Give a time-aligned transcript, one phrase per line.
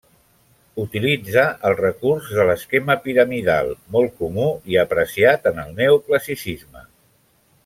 [0.83, 6.87] Utilitza el recurs de l'esquema piramidal, molt comú i apreciat en el neoclassicisme.